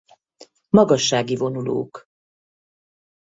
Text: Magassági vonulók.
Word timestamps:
Magassági 0.69 1.35
vonulók. 1.35 2.07